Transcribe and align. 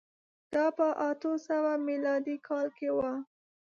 دا 0.53 0.65
په 0.77 0.87
اتو 1.09 1.31
سوه 1.47 1.71
میلادي 1.87 2.35
کال 2.47 2.67
کې 2.77 2.89
و 2.95 2.97